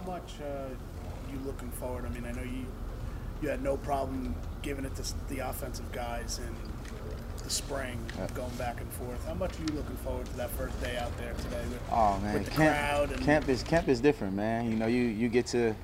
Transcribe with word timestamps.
How 0.00 0.12
much 0.12 0.34
uh, 0.40 0.68
you 1.30 1.38
looking 1.44 1.70
forward? 1.72 2.06
I 2.06 2.08
mean, 2.08 2.24
I 2.24 2.32
know 2.32 2.42
you 2.42 2.64
you 3.42 3.48
had 3.48 3.62
no 3.62 3.76
problem 3.76 4.34
giving 4.62 4.84
it 4.84 4.94
to 4.96 5.02
the 5.28 5.40
offensive 5.40 5.90
guys 5.92 6.38
in 6.38 7.42
the 7.42 7.50
spring, 7.50 7.98
Yeah. 8.18 8.26
going 8.34 8.54
back 8.56 8.80
and 8.80 8.90
forth. 8.92 9.26
How 9.26 9.34
much 9.34 9.58
are 9.58 9.62
you 9.62 9.74
looking 9.76 9.96
forward 9.96 10.26
to 10.26 10.36
that 10.36 10.50
first 10.50 10.78
day 10.82 10.96
out 10.98 11.16
there 11.18 11.32
today 11.34 11.62
with, 11.70 11.80
Oh 11.90 12.18
man, 12.18 12.34
with 12.34 12.44
the 12.46 12.50
camp, 12.50 12.76
crowd? 12.76 13.12
And 13.12 13.24
camp 13.24 13.48
is 13.48 13.62
camp 13.62 13.88
is 13.88 14.00
different, 14.00 14.34
man. 14.34 14.70
You 14.70 14.76
know, 14.76 14.86
you 14.86 15.02
you 15.02 15.28
get 15.28 15.46
to 15.48 15.74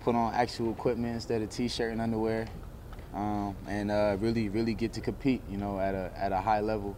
put 0.00 0.14
on 0.14 0.34
actual 0.34 0.70
equipment 0.70 1.14
instead 1.14 1.40
of 1.40 1.48
t-shirt 1.48 1.92
and 1.92 2.00
underwear, 2.00 2.46
um, 3.14 3.56
and 3.66 3.90
uh, 3.90 4.16
really 4.20 4.48
really 4.50 4.74
get 4.74 4.92
to 4.94 5.00
compete. 5.00 5.40
You 5.50 5.56
know, 5.56 5.78
at 5.80 5.94
a 5.94 6.10
at 6.16 6.32
a 6.32 6.40
high 6.40 6.60
level. 6.60 6.94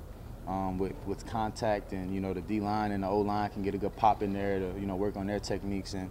Um, 0.47 0.77
with, 0.77 0.93
with 1.07 1.25
contact 1.25 1.95
and 1.95 2.15
you 2.15 2.21
know 2.21 2.35
the 2.35 2.43
D 2.43 2.61
line 2.61 2.93
and 2.93 3.03
the 3.03 3.09
O 3.09 3.21
line 3.21 3.49
can 3.49 3.63
get 3.63 3.75
a 3.75 3.79
good 3.79 3.97
pop 3.97 4.23
in 4.23 4.35
there 4.35 4.59
to 4.59 4.79
you 4.79 4.85
know 4.85 4.95
work 4.95 5.17
on 5.17 5.27
their 5.27 5.41
techniques 5.41 5.95
and 5.95 6.11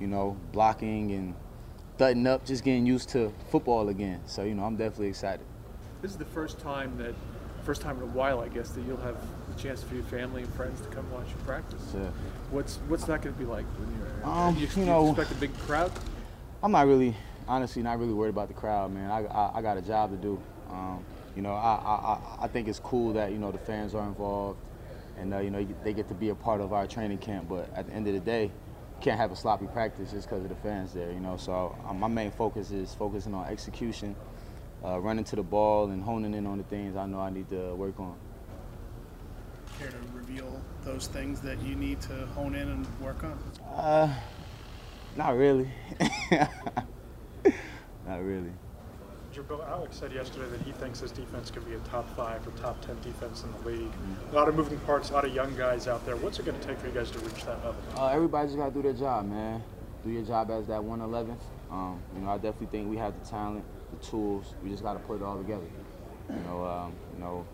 you 0.00 0.06
know 0.06 0.36
blocking 0.52 1.12
and 1.12 1.34
thudding 1.98 2.26
up, 2.26 2.44
just 2.44 2.64
getting 2.64 2.86
used 2.86 3.08
to 3.10 3.32
football 3.50 3.88
again. 3.88 4.20
So 4.26 4.42
you 4.44 4.54
know 4.54 4.64
I'm 4.64 4.76
definitely 4.76 5.08
excited. 5.08 5.46
This 6.02 6.10
is 6.10 6.16
the 6.18 6.24
first 6.24 6.58
time 6.58 6.96
that, 6.98 7.14
first 7.64 7.80
time 7.80 7.96
in 7.96 8.02
a 8.02 8.06
while, 8.06 8.40
I 8.40 8.48
guess, 8.48 8.70
that 8.70 8.82
you'll 8.82 8.98
have 8.98 9.16
the 9.54 9.62
chance 9.62 9.82
for 9.82 9.94
your 9.94 10.04
family 10.04 10.42
and 10.42 10.52
friends 10.54 10.80
to 10.82 10.88
come 10.88 11.10
watch 11.10 11.28
you 11.28 11.36
practice. 11.46 11.82
Yeah. 11.94 12.10
What's 12.50 12.76
what's 12.88 13.04
that 13.04 13.22
going 13.22 13.34
to 13.34 13.38
be 13.40 13.46
like 13.46 13.64
when 13.78 13.88
you're? 13.96 14.30
Um, 14.30 14.56
you, 14.56 14.68
you 14.76 14.84
know- 14.84 15.08
expect 15.10 15.32
a 15.32 15.34
big 15.36 15.56
crowd? 15.60 15.92
I'm 16.62 16.72
not 16.72 16.86
really, 16.86 17.14
honestly, 17.46 17.82
not 17.82 17.98
really 17.98 18.14
worried 18.14 18.30
about 18.30 18.48
the 18.48 18.54
crowd, 18.54 18.90
man. 18.92 19.10
I, 19.10 19.24
I, 19.26 19.58
I 19.58 19.62
got 19.62 19.76
a 19.76 19.82
job 19.82 20.10
to 20.12 20.16
do. 20.16 20.40
Um, 20.70 21.04
you 21.36 21.42
know, 21.42 21.52
I, 21.52 21.74
I, 21.74 22.44
I- 22.44 22.48
think 22.48 22.68
it's 22.68 22.78
cool 22.80 23.12
that, 23.14 23.32
you 23.32 23.38
know, 23.38 23.52
the 23.52 23.58
fans 23.58 23.94
are 23.94 24.06
involved 24.06 24.58
and, 25.18 25.34
uh, 25.34 25.38
you 25.40 25.50
know, 25.50 25.66
they 25.82 25.92
get 25.92 26.08
to 26.08 26.14
be 26.14 26.30
a 26.30 26.34
part 26.34 26.60
of 26.62 26.72
our 26.72 26.86
training 26.86 27.18
camp. 27.18 27.48
But 27.50 27.68
at 27.74 27.86
the 27.86 27.92
end 27.92 28.06
of 28.08 28.14
the 28.14 28.20
day, 28.20 28.50
can't 29.04 29.20
have 29.20 29.30
a 29.30 29.36
sloppy 29.36 29.66
practice 29.66 30.12
just 30.12 30.26
because 30.26 30.42
of 30.42 30.48
the 30.48 30.54
fans 30.56 30.94
there, 30.94 31.12
you 31.12 31.20
know. 31.20 31.36
So 31.36 31.76
um, 31.86 32.00
my 32.00 32.08
main 32.08 32.30
focus 32.30 32.70
is 32.70 32.94
focusing 32.94 33.34
on 33.34 33.46
execution, 33.46 34.16
uh, 34.82 34.98
running 34.98 35.24
to 35.24 35.36
the 35.36 35.42
ball 35.42 35.90
and 35.90 36.02
honing 36.02 36.32
in 36.32 36.46
on 36.46 36.56
the 36.56 36.64
things 36.64 36.96
I 36.96 37.04
know 37.04 37.20
I 37.20 37.28
need 37.28 37.50
to 37.50 37.74
work 37.74 38.00
on. 38.00 38.16
care 39.78 39.90
to 39.90 39.96
reveal 40.14 40.58
those 40.84 41.06
things 41.06 41.42
that 41.42 41.60
you 41.60 41.74
need 41.74 42.00
to 42.02 42.26
hone 42.28 42.54
in 42.54 42.66
and 42.70 43.00
work 43.00 43.22
on? 43.24 43.38
Uh, 43.76 44.14
not 45.16 45.36
really. 45.36 45.68
not 48.06 48.22
really. 48.22 48.52
Bill, 49.42 49.64
Alex 49.68 49.96
said 49.96 50.12
yesterday 50.12 50.48
that 50.50 50.60
he 50.62 50.72
thinks 50.72 51.00
this 51.00 51.10
defense 51.10 51.50
could 51.50 51.66
be 51.66 51.74
a 51.74 51.78
top 51.80 52.08
five 52.16 52.46
or 52.46 52.50
top 52.52 52.80
ten 52.84 52.96
defense 53.02 53.42
in 53.42 53.52
the 53.52 53.70
league. 53.70 53.92
A 54.30 54.34
lot 54.34 54.48
of 54.48 54.54
moving 54.54 54.78
parts, 54.80 55.10
a 55.10 55.14
lot 55.14 55.24
of 55.24 55.34
young 55.34 55.56
guys 55.56 55.88
out 55.88 56.04
there. 56.06 56.16
What's 56.16 56.38
it 56.38 56.46
going 56.46 56.58
to 56.58 56.66
take 56.66 56.78
for 56.78 56.86
you 56.86 56.92
guys 56.92 57.10
to 57.10 57.18
reach 57.20 57.44
that 57.44 57.64
level? 57.64 57.76
Uh, 57.96 58.08
everybody 58.08 58.48
just 58.48 58.58
got 58.58 58.68
to 58.68 58.74
do 58.74 58.82
their 58.82 58.92
job, 58.92 59.28
man. 59.28 59.62
Do 60.04 60.10
your 60.10 60.22
job 60.22 60.50
as 60.50 60.66
that 60.68 60.80
111th. 60.80 61.40
Um, 61.70 62.00
you 62.14 62.20
know, 62.20 62.30
I 62.30 62.36
definitely 62.36 62.68
think 62.68 62.90
we 62.90 62.96
have 62.98 63.18
the 63.18 63.28
talent, 63.28 63.64
the 63.90 64.06
tools. 64.06 64.54
We 64.62 64.70
just 64.70 64.82
got 64.82 64.92
to 64.94 65.00
put 65.00 65.16
it 65.16 65.22
all 65.22 65.38
together. 65.38 65.66
You 66.28 66.36
know, 66.46 66.64
um, 66.64 66.92
you 67.14 67.20
know, 67.20 67.46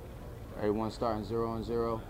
everyone's 0.58 0.94
starting 0.94 1.24
zero 1.24 1.54
and 1.54 1.64
zero. 1.64 2.02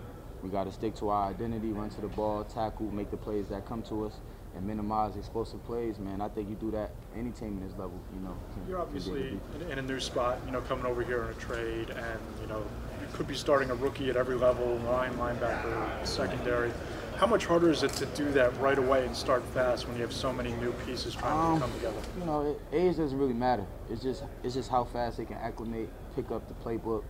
We 0.43 0.49
got 0.49 0.63
to 0.65 0.71
stick 0.71 0.95
to 0.95 1.09
our 1.09 1.29
identity, 1.29 1.71
run 1.71 1.89
to 1.91 2.01
the 2.01 2.07
ball, 2.07 2.43
tackle, 2.43 2.91
make 2.91 3.11
the 3.11 3.17
plays 3.17 3.47
that 3.49 3.65
come 3.65 3.83
to 3.83 4.07
us, 4.07 4.15
and 4.55 4.65
minimize 4.65 5.15
explosive 5.15 5.63
plays. 5.65 5.97
Man, 5.99 6.21
I 6.21 6.27
think 6.29 6.49
you 6.49 6.55
do 6.55 6.71
that 6.71 6.91
any 7.15 7.31
team 7.31 7.57
in 7.57 7.61
this 7.67 7.71
level. 7.77 7.99
You 8.13 8.21
know, 8.21 8.35
can- 8.53 8.69
You're 8.69 8.83
can 8.85 8.93
be 8.93 8.99
able 8.99 9.15
to 9.15 9.21
obviously 9.21 9.71
in, 9.71 9.79
a 9.79 9.81
new 9.81 9.99
spot, 9.99 10.39
you 10.45 10.51
know, 10.51 10.61
coming 10.61 10.85
over 10.85 11.03
here 11.03 11.23
on 11.23 11.29
a 11.29 11.33
trade, 11.35 11.89
and 11.89 12.19
you 12.41 12.47
know, 12.47 12.59
you 12.59 13.07
could 13.13 13.27
be 13.27 13.35
starting 13.35 13.69
a 13.69 13.75
rookie 13.75 14.09
at 14.09 14.15
every 14.17 14.35
level, 14.35 14.75
line, 14.85 15.13
linebacker, 15.13 16.05
secondary. 16.05 16.71
How 17.17 17.27
much 17.27 17.45
harder 17.45 17.69
is 17.69 17.83
it 17.83 17.93
to 17.93 18.07
do 18.07 18.31
that 18.31 18.57
right 18.59 18.77
away 18.79 19.05
and 19.05 19.15
start 19.15 19.43
fast 19.53 19.87
when 19.87 19.95
you 19.95 20.01
have 20.01 20.13
so 20.13 20.33
many 20.33 20.53
new 20.53 20.71
pieces 20.87 21.13
trying 21.13 21.37
Um, 21.53 21.59
to 21.59 21.65
come 21.67 21.73
together? 21.75 21.97
You 22.19 22.25
know, 22.25 22.41
it, 22.71 22.75
age 22.75 22.97
doesn't 22.97 23.17
really 23.17 23.33
matter. 23.33 23.65
It's 23.89 24.01
just 24.01 24.23
it's 24.43 24.55
just 24.55 24.69
how 24.71 24.85
fast 24.85 25.17
they 25.17 25.25
can 25.25 25.37
acclimate, 25.37 25.89
pick 26.15 26.31
up 26.31 26.47
the 26.47 26.55
playbook. 26.55 27.03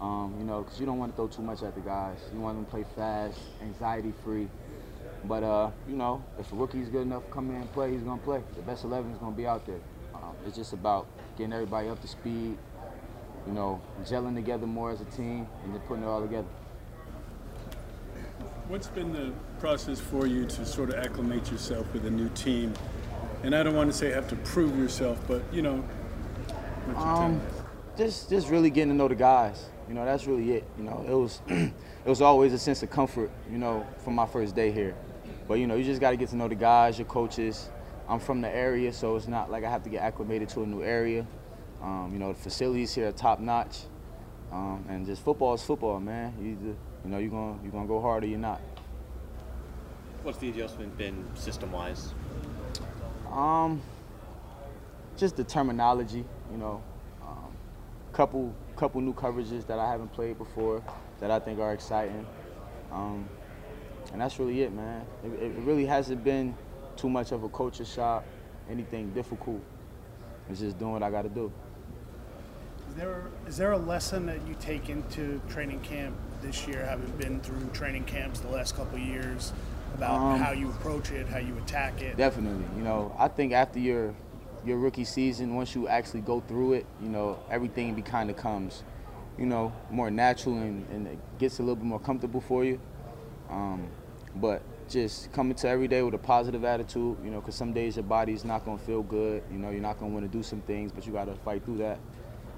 Um, 0.00 0.34
you 0.38 0.44
know, 0.44 0.62
because 0.62 0.80
you 0.80 0.86
don't 0.86 0.98
want 0.98 1.12
to 1.12 1.16
throw 1.16 1.28
too 1.28 1.42
much 1.42 1.62
at 1.62 1.74
the 1.76 1.80
guys. 1.80 2.18
You 2.34 2.40
want 2.40 2.56
them 2.56 2.64
to 2.64 2.70
play 2.70 2.84
fast, 2.96 3.38
anxiety 3.62 4.12
free. 4.24 4.48
But 5.24 5.42
uh, 5.44 5.70
you 5.88 5.96
know, 5.96 6.22
if 6.38 6.50
a 6.52 6.56
rookie's 6.56 6.88
good 6.88 7.02
enough 7.02 7.24
to 7.26 7.32
come 7.32 7.50
in 7.50 7.56
and 7.56 7.72
play, 7.72 7.92
he's 7.92 8.02
gonna 8.02 8.20
play. 8.22 8.42
The 8.56 8.62
best 8.62 8.84
eleven 8.84 9.12
is 9.12 9.18
gonna 9.18 9.36
be 9.36 9.46
out 9.46 9.64
there. 9.66 9.80
Um, 10.14 10.34
it's 10.46 10.56
just 10.56 10.72
about 10.72 11.06
getting 11.38 11.52
everybody 11.52 11.88
up 11.88 12.00
to 12.02 12.08
speed. 12.08 12.56
You 13.46 13.52
know, 13.52 13.80
gelling 14.04 14.34
together 14.34 14.66
more 14.66 14.90
as 14.92 15.00
a 15.00 15.04
team 15.06 15.46
and 15.64 15.74
just 15.74 15.86
putting 15.86 16.04
it 16.04 16.06
all 16.06 16.20
together. 16.20 16.46
What's 18.68 18.86
been 18.86 19.12
the 19.12 19.32
process 19.60 20.00
for 20.00 20.26
you 20.26 20.46
to 20.46 20.64
sort 20.64 20.90
of 20.90 20.96
acclimate 20.96 21.50
yourself 21.50 21.92
with 21.92 22.06
a 22.06 22.10
new 22.10 22.28
team? 22.30 22.72
And 23.42 23.54
I 23.54 23.62
don't 23.62 23.74
want 23.74 23.90
to 23.90 23.96
say 23.96 24.10
have 24.10 24.28
to 24.28 24.36
prove 24.36 24.78
yourself, 24.78 25.18
but 25.28 25.42
you 25.52 25.62
know, 25.62 25.84
Um, 26.96 27.40
just 27.96 28.30
just 28.30 28.48
really 28.48 28.70
getting 28.70 28.90
to 28.90 28.94
know 28.96 29.08
the 29.08 29.14
guys. 29.14 29.66
You 29.88 29.94
know, 29.94 30.04
that's 30.04 30.26
really 30.26 30.52
it. 30.52 30.64
You 30.78 30.84
know, 30.84 31.04
it 31.08 31.14
was 31.14 31.40
it 31.48 31.72
was 32.06 32.22
always 32.22 32.52
a 32.52 32.58
sense 32.58 32.82
of 32.82 32.90
comfort. 32.90 33.30
You 33.50 33.58
know, 33.58 33.84
from 34.04 34.14
my 34.14 34.26
first 34.26 34.54
day 34.54 34.70
here. 34.72 34.94
But 35.48 35.54
you 35.54 35.66
know, 35.66 35.74
you 35.74 35.84
just 35.84 36.00
got 36.00 36.10
to 36.10 36.16
get 36.16 36.28
to 36.30 36.36
know 36.36 36.48
the 36.48 36.54
guys, 36.54 36.98
your 36.98 37.06
coaches. 37.06 37.68
I'm 38.08 38.20
from 38.20 38.40
the 38.40 38.48
area, 38.48 38.92
so 38.92 39.16
it's 39.16 39.28
not 39.28 39.50
like 39.50 39.64
I 39.64 39.70
have 39.70 39.82
to 39.84 39.90
get 39.90 40.02
acclimated 40.02 40.48
to 40.50 40.62
a 40.62 40.66
new 40.66 40.82
area. 40.82 41.26
Um, 41.82 42.10
you 42.12 42.18
know, 42.18 42.32
the 42.32 42.38
facilities 42.38 42.94
here 42.94 43.08
are 43.08 43.12
top 43.12 43.40
notch, 43.40 43.80
um, 44.52 44.84
and 44.88 45.06
just 45.06 45.22
football 45.22 45.54
is 45.54 45.62
football, 45.62 45.98
man. 46.00 46.34
You 46.40 46.76
you 47.04 47.10
know, 47.10 47.18
you're 47.18 47.30
gonna 47.30 47.58
you're 47.62 47.72
gonna 47.72 47.88
go 47.88 48.00
hard 48.00 48.24
or 48.24 48.26
you're 48.26 48.38
not. 48.38 48.60
What's 50.22 50.38
the 50.38 50.50
adjustment 50.50 50.96
been 50.96 51.24
system-wise? 51.34 52.14
Um, 53.30 53.82
just 55.16 55.36
the 55.36 55.44
terminology, 55.44 56.24
you 56.50 56.58
know. 56.58 56.82
Um, 57.22 57.52
couple 58.12 58.54
couple 58.76 59.00
new 59.00 59.14
coverages 59.14 59.66
that 59.66 59.78
I 59.78 59.90
haven't 59.90 60.12
played 60.12 60.38
before 60.38 60.82
that 61.20 61.30
I 61.30 61.38
think 61.38 61.58
are 61.58 61.72
exciting. 61.72 62.24
Um, 62.92 63.28
and 64.10 64.20
that's 64.20 64.38
really 64.38 64.62
it, 64.62 64.72
man. 64.72 65.04
It, 65.24 65.42
it 65.42 65.52
really 65.58 65.86
hasn't 65.86 66.24
been 66.24 66.54
too 66.96 67.08
much 67.08 67.32
of 67.32 67.42
a 67.44 67.48
culture 67.48 67.84
shock, 67.84 68.24
anything 68.70 69.10
difficult. 69.10 69.60
It's 70.50 70.60
just 70.60 70.78
doing 70.78 70.92
what 70.92 71.02
I 71.02 71.10
got 71.10 71.22
to 71.22 71.28
do. 71.28 71.52
Is 72.88 72.94
there 72.96 73.22
is 73.46 73.56
there 73.56 73.72
a 73.72 73.78
lesson 73.78 74.26
that 74.26 74.46
you 74.46 74.54
take 74.60 74.88
into 74.90 75.40
training 75.48 75.80
camp 75.80 76.14
this 76.42 76.66
year, 76.66 76.84
having 76.84 77.10
been 77.16 77.40
through 77.40 77.68
training 77.72 78.04
camps 78.04 78.40
the 78.40 78.48
last 78.48 78.76
couple 78.76 78.98
years, 78.98 79.52
about 79.94 80.20
Um, 80.20 80.40
how 80.40 80.52
you 80.52 80.68
approach 80.68 81.10
it, 81.10 81.28
how 81.28 81.38
you 81.38 81.56
attack 81.58 82.02
it? 82.02 82.16
Definitely. 82.16 82.64
You 82.76 82.82
know, 82.82 83.14
I 83.18 83.28
think 83.28 83.52
after 83.52 83.78
your 83.78 84.14
your 84.64 84.78
rookie 84.78 85.04
season, 85.04 85.54
once 85.54 85.74
you 85.74 85.88
actually 85.88 86.20
go 86.20 86.40
through 86.40 86.74
it, 86.74 86.86
you 87.02 87.08
know, 87.08 87.38
everything 87.50 88.00
kind 88.02 88.30
of 88.30 88.36
comes, 88.36 88.82
you 89.38 89.46
know, 89.46 89.72
more 89.90 90.10
natural 90.10 90.56
and, 90.56 90.86
and 90.90 91.06
it 91.06 91.18
gets 91.38 91.58
a 91.58 91.62
little 91.62 91.76
bit 91.76 91.84
more 91.84 91.98
comfortable 91.98 92.40
for 92.40 92.64
you. 92.64 92.78
Um, 93.52 93.86
but 94.36 94.62
just 94.88 95.30
coming 95.32 95.54
to 95.56 95.68
every 95.68 95.88
day 95.88 96.02
with 96.02 96.14
a 96.14 96.18
positive 96.18 96.64
attitude, 96.64 97.16
you 97.22 97.30
know, 97.30 97.40
because 97.40 97.54
some 97.54 97.72
days 97.72 97.96
your 97.96 98.02
body's 98.02 98.44
not 98.44 98.64
going 98.64 98.78
to 98.78 98.84
feel 98.84 99.02
good. 99.02 99.42
You 99.50 99.58
know, 99.58 99.70
you're 99.70 99.80
not 99.80 99.98
going 99.98 100.10
to 100.10 100.14
want 100.14 100.30
to 100.30 100.36
do 100.36 100.42
some 100.42 100.62
things, 100.62 100.90
but 100.90 101.06
you 101.06 101.12
got 101.12 101.26
to 101.26 101.34
fight 101.34 101.64
through 101.64 101.78
that. 101.78 101.98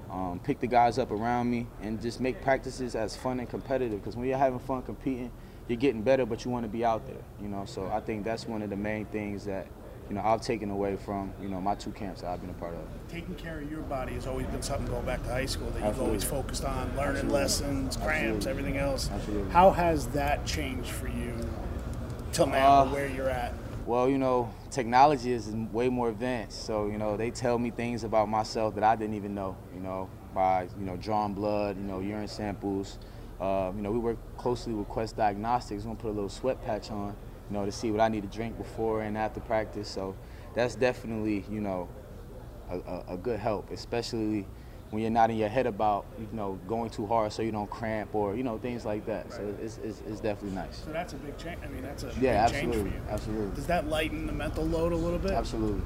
Um, 0.09 0.39
pick 0.43 0.59
the 0.59 0.67
guys 0.67 0.97
up 0.97 1.11
around 1.11 1.49
me 1.49 1.67
and 1.81 2.01
just 2.01 2.21
make 2.21 2.41
practices 2.41 2.95
as 2.95 3.15
fun 3.15 3.39
and 3.39 3.49
competitive. 3.49 3.99
Because 3.99 4.15
when 4.15 4.27
you're 4.27 4.37
having 4.37 4.59
fun 4.59 4.81
competing, 4.83 5.31
you're 5.67 5.77
getting 5.77 6.01
better, 6.01 6.25
but 6.25 6.45
you 6.45 6.51
want 6.51 6.63
to 6.63 6.69
be 6.69 6.85
out 6.85 7.05
there. 7.07 7.23
You 7.41 7.49
know, 7.49 7.65
so 7.65 7.87
I 7.87 7.99
think 7.99 8.23
that's 8.23 8.47
one 8.47 8.61
of 8.61 8.69
the 8.69 8.75
main 8.75 9.05
things 9.05 9.45
that 9.45 9.67
you 10.09 10.15
know 10.15 10.21
I've 10.23 10.41
taken 10.41 10.69
away 10.69 10.95
from 10.97 11.33
you 11.41 11.49
know 11.49 11.59
my 11.59 11.75
two 11.75 11.91
camps 11.91 12.21
that 12.21 12.29
I've 12.31 12.41
been 12.41 12.49
a 12.49 12.53
part 12.53 12.73
of. 12.75 12.81
Taking 13.11 13.35
care 13.35 13.59
of 13.59 13.69
your 13.69 13.81
body 13.81 14.13
has 14.13 14.27
always 14.27 14.47
been 14.47 14.61
something 14.61 14.87
going 14.87 15.05
back 15.05 15.23
to 15.23 15.29
high 15.29 15.45
school 15.45 15.67
that 15.67 15.75
you've 15.77 15.85
Absolutely. 15.85 16.07
always 16.07 16.23
focused 16.23 16.65
on, 16.65 16.87
learning 16.95 17.15
Absolutely. 17.15 17.31
lessons, 17.39 17.97
cramps, 17.97 18.45
Absolutely. 18.45 18.49
everything 18.51 18.77
else. 18.77 19.09
Absolutely. 19.11 19.51
How 19.51 19.71
has 19.71 20.07
that 20.07 20.45
changed 20.45 20.89
for 20.89 21.07
you 21.07 21.33
till 22.31 22.47
now, 22.47 22.81
Uh, 22.83 22.85
where 22.91 23.07
you're 23.07 23.29
at? 23.29 23.53
Well, 23.85 24.09
you 24.09 24.17
know, 24.17 24.49
technology 24.71 25.31
is 25.31 25.51
way 25.71 25.89
more 25.89 26.09
advanced. 26.09 26.65
So, 26.65 26.87
you 26.87 26.97
know, 26.97 27.17
they 27.17 27.29
tell 27.29 27.59
me 27.59 27.69
things 27.69 28.03
about 28.03 28.27
myself 28.27 28.73
that 28.75 28.83
I 28.83 28.95
didn't 28.95 29.13
even 29.15 29.35
know, 29.35 29.55
you 29.75 29.79
know, 29.79 30.09
by, 30.33 30.67
you 30.79 30.85
know, 30.85 30.97
drawing 30.97 31.33
blood, 31.35 31.77
you 31.77 31.83
know, 31.83 31.99
urine 31.99 32.27
samples. 32.27 32.97
Uh, 33.39 33.71
you 33.75 33.81
know, 33.83 33.91
we 33.91 33.99
work 33.99 34.17
closely 34.37 34.73
with 34.73 34.87
Quest 34.87 35.17
Diagnostics. 35.17 35.83
We're 35.83 35.89
going 35.89 35.97
to 35.97 36.01
put 36.01 36.09
a 36.09 36.13
little 36.13 36.29
sweat 36.29 36.65
patch 36.65 36.89
on, 36.89 37.15
you 37.49 37.55
know, 37.57 37.65
to 37.65 37.71
see 37.71 37.91
what 37.91 38.01
I 38.01 38.07
need 38.09 38.21
to 38.29 38.37
drink 38.37 38.57
before 38.57 39.01
and 39.01 39.17
after 39.17 39.39
practice. 39.39 39.87
So 39.87 40.15
that's 40.53 40.75
definitely, 40.75 41.45
you 41.49 41.61
know, 41.61 41.89
a, 42.69 42.77
a, 42.77 43.03
a 43.13 43.17
good 43.17 43.39
help, 43.39 43.71
especially 43.71 44.47
when 44.91 45.01
you're 45.01 45.11
not 45.11 45.29
in 45.29 45.37
your 45.37 45.49
head 45.49 45.65
about, 45.65 46.05
you 46.19 46.27
know, 46.31 46.59
going 46.67 46.89
too 46.89 47.05
hard 47.05 47.33
so 47.33 47.41
you 47.41 47.51
don't 47.51 47.69
cramp 47.69 48.13
or, 48.15 48.35
you 48.35 48.43
know, 48.43 48.57
things 48.57 48.85
like 48.85 49.05
that. 49.07 49.31
So 49.33 49.55
it's, 49.61 49.77
it's, 49.79 50.01
it's 50.07 50.19
definitely 50.21 50.55
nice. 50.55 50.83
So 50.85 50.91
that's 50.91 51.13
a 51.13 51.17
big 51.17 51.37
change. 51.37 51.59
I 51.63 51.67
mean, 51.67 51.83
that's 51.83 52.03
a 52.03 52.07
Yeah, 52.19 52.47
big 52.47 52.53
change 52.53 52.73
for 52.73 52.79
absolutely. 52.79 52.91
you. 52.91 53.01
Absolutely. 53.09 53.55
Does 53.55 53.67
that 53.67 53.87
lighten 53.87 54.27
the 54.27 54.33
mental 54.33 54.63
load 54.65 54.93
a 54.93 54.95
little 54.95 55.19
bit? 55.19 55.31
Absolutely. 55.31 55.81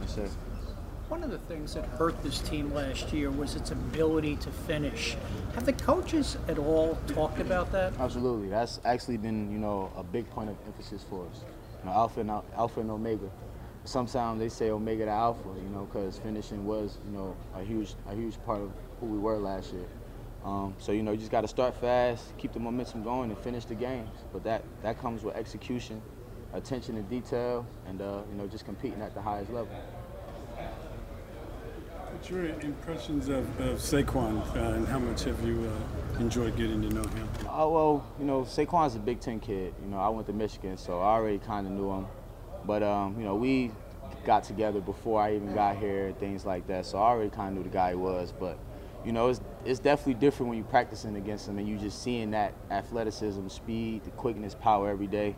Yes, 0.00 0.14
sir. 0.14 0.28
One 1.12 1.22
of 1.22 1.30
the 1.30 1.54
things 1.54 1.74
that 1.74 1.84
hurt 1.84 2.22
this 2.22 2.38
team 2.40 2.72
last 2.72 3.12
year 3.12 3.30
was 3.30 3.54
its 3.54 3.70
ability 3.70 4.36
to 4.36 4.50
finish. 4.50 5.14
Have 5.54 5.66
the 5.66 5.74
coaches 5.74 6.38
at 6.48 6.58
all 6.58 6.96
talked 7.06 7.38
about 7.38 7.70
that? 7.72 7.92
Absolutely. 8.00 8.48
That's 8.48 8.80
actually 8.86 9.18
been, 9.18 9.52
you 9.52 9.58
know, 9.58 9.92
a 9.94 10.02
big 10.02 10.30
point 10.30 10.48
of 10.48 10.56
emphasis 10.64 11.04
for 11.10 11.26
us. 11.26 11.44
You 11.80 11.90
know, 11.90 11.92
Alpha 11.94 12.20
and 12.20 12.30
Alpha 12.30 12.80
and 12.80 12.90
Omega. 12.90 13.28
sometimes 13.84 14.38
they 14.40 14.48
say 14.48 14.70
Omega 14.70 15.04
to 15.04 15.10
Alpha, 15.10 15.50
you 15.62 15.68
know, 15.68 15.84
because 15.84 16.16
finishing 16.16 16.64
was, 16.64 16.96
you 17.04 17.12
know, 17.12 17.36
a 17.54 17.62
huge, 17.62 17.94
a 18.08 18.14
huge 18.14 18.42
part 18.46 18.62
of 18.62 18.72
who 18.98 19.04
we 19.04 19.18
were 19.18 19.36
last 19.36 19.70
year. 19.70 19.84
Um, 20.46 20.74
so 20.78 20.92
you 20.92 21.02
know, 21.02 21.12
you 21.12 21.18
just 21.18 21.30
got 21.30 21.42
to 21.42 21.48
start 21.48 21.78
fast, 21.78 22.34
keep 22.38 22.54
the 22.54 22.58
momentum 22.58 23.02
going, 23.02 23.30
and 23.30 23.38
finish 23.40 23.66
the 23.66 23.74
games. 23.74 24.16
But 24.32 24.44
that 24.44 24.64
that 24.82 24.98
comes 24.98 25.22
with 25.22 25.36
execution, 25.36 26.00
attention 26.54 26.94
to 26.94 27.02
detail, 27.02 27.66
and 27.86 28.00
uh, 28.00 28.22
you 28.30 28.38
know, 28.38 28.46
just 28.46 28.64
competing 28.64 29.02
at 29.02 29.12
the 29.12 29.20
highest 29.20 29.52
level. 29.52 29.76
What's 32.22 32.30
your 32.30 32.44
impressions 32.60 33.28
of, 33.28 33.60
of 33.60 33.80
Saquon 33.80 34.46
uh, 34.54 34.74
and 34.76 34.86
how 34.86 35.00
much 35.00 35.24
have 35.24 35.44
you 35.44 35.68
uh, 35.68 36.20
enjoyed 36.20 36.56
getting 36.56 36.80
to 36.82 36.88
know 36.88 37.02
him? 37.02 37.28
Oh 37.50 37.68
well, 37.68 38.06
you 38.16 38.24
know, 38.24 38.42
Saquon's 38.42 38.94
a 38.94 39.00
Big 39.00 39.18
Ten 39.18 39.40
kid. 39.40 39.74
You 39.82 39.88
know, 39.88 39.96
I 39.96 40.08
went 40.08 40.28
to 40.28 40.32
Michigan, 40.32 40.76
so 40.76 41.00
I 41.00 41.14
already 41.14 41.38
kind 41.40 41.66
of 41.66 41.72
knew 41.72 41.90
him. 41.90 42.06
But 42.64 42.84
um, 42.84 43.16
you 43.18 43.24
know, 43.24 43.34
we 43.34 43.72
got 44.24 44.44
together 44.44 44.80
before 44.80 45.20
I 45.20 45.34
even 45.34 45.52
got 45.52 45.78
here, 45.78 46.14
things 46.20 46.46
like 46.46 46.64
that. 46.68 46.86
So 46.86 46.98
I 46.98 47.08
already 47.08 47.30
kind 47.30 47.48
of 47.48 47.54
knew 47.54 47.68
the 47.68 47.74
guy 47.74 47.90
he 47.90 47.96
was. 47.96 48.32
But 48.38 48.56
you 49.04 49.10
know, 49.10 49.28
it's 49.28 49.40
it's 49.64 49.80
definitely 49.80 50.14
different 50.14 50.48
when 50.48 50.58
you're 50.58 50.68
practicing 50.68 51.16
against 51.16 51.48
him 51.48 51.58
and 51.58 51.68
you're 51.68 51.80
just 51.80 52.04
seeing 52.04 52.30
that 52.30 52.54
athleticism, 52.70 53.48
speed, 53.48 54.04
the 54.04 54.10
quickness, 54.12 54.54
power 54.54 54.88
every 54.88 55.08
day. 55.08 55.34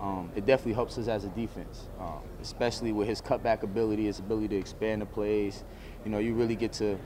Um, 0.00 0.30
it 0.34 0.46
definitely 0.46 0.72
helps 0.72 0.96
us 0.96 1.08
as 1.08 1.24
a 1.24 1.28
defense, 1.28 1.88
um, 2.00 2.20
especially 2.40 2.90
with 2.90 3.06
his 3.06 3.20
cutback 3.20 3.62
ability, 3.62 4.06
his 4.06 4.18
ability 4.18 4.48
to 4.48 4.56
expand 4.56 5.02
the 5.02 5.06
plays. 5.06 5.62
You 6.04 6.10
know, 6.10 6.18
you 6.18 6.32
really 6.32 6.56
get 6.56 6.72
to 6.74 6.98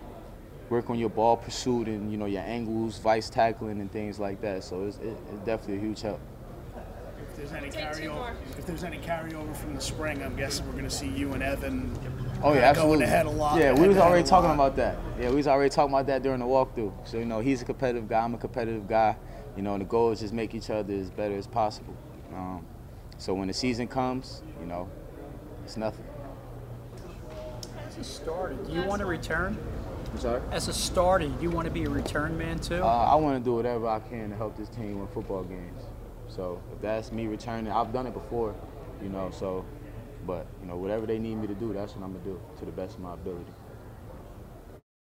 work 0.71 0.89
on 0.91 0.99
your 0.99 1.11
ball 1.11 1.37
pursuit 1.37 1.89
and 1.89 2.11
you 2.13 2.17
know 2.17 2.27
your 2.27 2.43
angles, 2.43 2.99
vice 2.99 3.29
tackling, 3.29 3.81
and 3.81 3.91
things 3.91 4.21
like 4.21 4.41
that. 4.43 4.63
So 4.63 4.87
it's, 4.87 4.99
it, 4.99 5.17
it's 5.33 5.45
definitely 5.45 5.79
a 5.79 5.81
huge 5.81 6.03
help. 6.03 6.21
If 7.19 7.37
there's 7.37 7.53
any 7.53 7.69
carryover, 7.69 8.35
if 8.57 8.65
there's 8.65 8.85
any 8.85 8.99
carryover 8.99 9.57
from 9.57 9.75
the 9.75 9.81
spring, 9.81 10.23
I'm 10.23 10.37
guessing 10.37 10.65
we're 10.67 10.73
going 10.73 10.85
to 10.85 10.91
see 10.91 11.09
you 11.09 11.33
and 11.33 11.43
Evan. 11.43 11.99
Oh 12.45 12.53
yeah, 12.53 12.61
uh, 12.61 12.71
absolutely. 12.71 12.99
Going 12.99 13.09
ahead 13.09 13.27
a 13.27 13.31
lot. 13.31 13.59
Yeah, 13.59 13.73
we 13.73 13.89
was 13.89 13.97
already 13.97 14.27
talking 14.27 14.53
about 14.53 14.77
that. 14.77 14.97
Yeah, 15.19 15.31
we 15.31 15.37
was 15.37 15.49
already 15.49 15.71
talking 15.71 15.93
about 15.93 16.07
that 16.07 16.23
during 16.23 16.39
the 16.39 16.47
walkthrough. 16.47 16.93
So 17.09 17.19
you 17.19 17.25
know, 17.25 17.41
he's 17.41 17.61
a 17.61 17.65
competitive 17.65 18.09
guy. 18.09 18.21
I'm 18.21 18.35
a 18.35 18.39
competitive 18.39 18.87
guy. 18.87 19.17
You 19.57 19.63
know, 19.63 19.75
and 19.75 19.81
the 19.81 19.87
goal 19.87 20.13
is 20.13 20.21
just 20.21 20.33
make 20.33 20.55
each 20.55 20.71
other 20.71 20.95
as 20.95 21.11
better 21.11 21.37
as 21.37 21.49
possible. 21.49 21.97
Um, 22.33 22.65
so 23.19 23.35
when 23.35 23.49
the 23.49 23.55
season 23.55 23.89
comes, 23.89 24.43
you 24.61 24.67
know, 24.67 24.89
it's 25.65 25.77
nothing. 25.77 26.05
As 27.87 27.99
a 27.99 28.05
starter, 28.05 28.55
do 28.55 28.73
you 28.73 28.83
want 28.83 29.01
to 29.01 29.07
return? 29.07 29.57
I'm 30.13 30.21
sorry. 30.21 30.43
As 30.53 30.69
a 30.69 30.73
starter, 30.73 31.29
do 31.29 31.43
you 31.43 31.51
want 31.51 31.67
to 31.67 31.73
be 31.73 31.85
a 31.85 31.91
return 31.91 32.37
man 32.37 32.59
too? 32.59 32.83
Uh, 32.83 32.87
I 32.87 33.15
want 33.17 33.39
to 33.39 33.45
do 33.45 33.55
whatever 33.55 33.89
I 33.89 34.01
can 34.01 34.31
to 34.31 34.37
help 34.37 34.57
this 34.57 34.69
team 34.69 34.99
win 34.99 35.09
football 35.09 35.45
games. 35.45 35.83
So 36.29 36.61
if 36.73 36.81
that's 36.81 37.13
me 37.13 37.27
returning, 37.27 37.73
I've 37.73 37.93
done 37.93 38.07
it 38.07 38.15
before, 38.15 38.55
you 39.03 39.09
know. 39.09 39.31
So, 39.31 39.65
but 40.27 40.47
you 40.61 40.69
know, 40.69 40.77
whatever 40.77 41.07
they 41.07 41.19
need 41.19 41.37
me 41.37 41.47
to 41.47 41.55
do, 41.55 41.73
that's 41.73 41.95
what 41.95 42.05
I'm 42.05 42.13
gonna 42.13 42.25
do 42.25 42.41
to 42.59 42.65
the 42.65 42.73
best 42.73 42.97
of 42.97 43.01
my 43.01 43.15
ability. 43.15 43.53